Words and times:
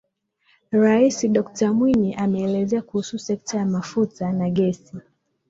Rais 0.71 1.27
Dokta 1.27 1.73
Mwinyi 1.73 2.15
Ameelezea 2.15 2.81
kuhusu 2.81 3.19
sekta 3.19 3.57
ya 3.57 3.65
mafuta 3.65 4.31
na 4.31 4.49
gesi 4.49 4.97